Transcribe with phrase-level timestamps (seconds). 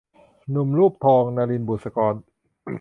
[0.49, 2.13] หนุ่มรูปทอง- นลิน บุษกร